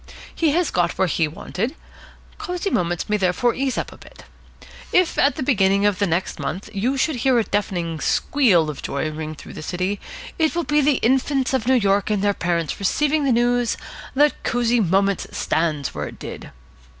He 0.33 0.49
has 0.53 0.71
got 0.71 0.97
where 0.97 1.07
he 1.07 1.27
wanted. 1.27 1.75
Cosy 2.39 2.71
Moments 2.71 3.07
may 3.07 3.17
therefore 3.17 3.53
ease 3.53 3.77
up 3.77 3.91
a 3.91 3.99
bit. 3.99 4.23
If, 4.91 5.15
at 5.19 5.33
about 5.33 5.35
the 5.35 5.43
beginning 5.43 5.85
of 5.85 6.01
next 6.01 6.39
month, 6.39 6.71
you 6.73 6.97
should 6.97 7.17
hear 7.17 7.37
a 7.37 7.43
deafening 7.43 7.99
squeal 7.99 8.67
of 8.71 8.81
joy 8.81 9.11
ring 9.11 9.35
through 9.35 9.53
this 9.53 9.67
city, 9.67 9.99
it 10.39 10.55
will 10.55 10.63
be 10.63 10.81
the 10.81 10.97
infants 11.05 11.53
of 11.53 11.67
New 11.67 11.75
York 11.75 12.09
and 12.09 12.23
their 12.23 12.33
parents 12.33 12.79
receiving 12.79 13.25
the 13.25 13.31
news 13.31 13.77
that 14.15 14.41
Cosy 14.43 14.79
Moments 14.79 15.27
stands 15.37 15.93
where 15.93 16.07
it 16.07 16.17
did. 16.17 16.51